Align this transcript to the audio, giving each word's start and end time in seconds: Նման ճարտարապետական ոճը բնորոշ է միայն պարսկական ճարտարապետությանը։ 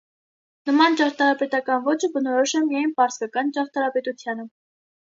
Նման 0.69 0.97
ճարտարապետական 1.01 1.85
ոճը 1.91 2.11
բնորոշ 2.17 2.57
է 2.61 2.65
միայն 2.71 2.99
պարսկական 2.99 3.57
ճարտարապետությանը։ 3.59 4.53